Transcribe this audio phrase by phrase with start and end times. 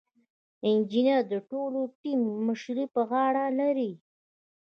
[0.67, 3.91] انجینر د ټول ټیم مشري په غاړه لري.